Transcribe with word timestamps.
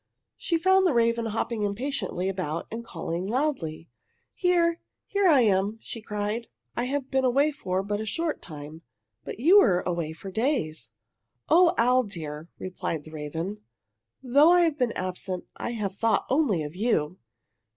She 0.35 0.57
found 0.57 0.87
the 0.87 0.95
raven 0.95 1.27
hopping 1.27 1.61
impatiently 1.61 2.27
about 2.27 2.65
and 2.71 2.83
calling 2.83 3.27
loudly. 3.27 3.87
"Here 4.33 4.81
here 5.05 5.27
I 5.27 5.41
am!" 5.41 5.77
she 5.79 6.01
cried. 6.01 6.47
"I 6.75 6.85
have 6.85 7.11
been 7.11 7.23
away 7.23 7.51
for 7.51 7.83
but 7.83 8.01
a 8.01 8.05
short 8.07 8.41
time 8.41 8.81
but 9.23 9.39
you 9.39 9.59
were 9.59 9.81
away 9.81 10.13
for 10.13 10.31
days!" 10.31 10.95
"Oh, 11.49 11.75
owl, 11.77 12.01
dear," 12.01 12.49
replied 12.57 13.03
the 13.03 13.11
raven, 13.11 13.59
"though 14.23 14.49
I 14.49 14.61
have 14.61 14.79
been 14.79 14.91
absent 14.93 15.45
I 15.57 15.73
have 15.73 15.95
thought 15.95 16.25
only 16.31 16.63
of 16.63 16.75
you! 16.75 17.19